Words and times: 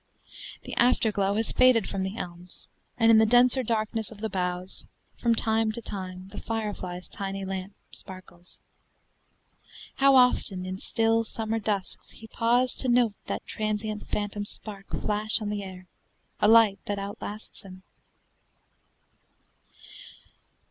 The 0.63 0.75
after 0.77 1.11
glow 1.11 1.35
has 1.35 1.51
faded 1.51 1.87
from 1.87 2.01
the 2.01 2.17
elms, 2.17 2.69
And 2.97 3.11
in 3.11 3.19
the 3.19 3.25
denser 3.27 3.61
darkness 3.61 4.09
of 4.09 4.17
the 4.19 4.31
boughs 4.31 4.87
From 5.19 5.35
time 5.35 5.71
to 5.73 5.79
time 5.79 6.29
the 6.29 6.39
firefly's 6.41 7.07
tiny 7.07 7.45
lamp 7.45 7.75
Sparkles. 7.91 8.59
How 9.97 10.15
often 10.15 10.65
in 10.65 10.79
still 10.79 11.23
summer 11.23 11.59
dusks 11.59 12.09
He 12.09 12.25
paused 12.25 12.79
to 12.79 12.87
note 12.89 13.13
that 13.27 13.45
transient 13.45 14.07
phantom 14.07 14.43
spark 14.45 14.89
Flash 14.89 15.39
on 15.39 15.51
the 15.51 15.61
air 15.61 15.85
a 16.39 16.47
light 16.47 16.79
that 16.85 16.97
outlasts 16.97 17.61
him! 17.61 17.83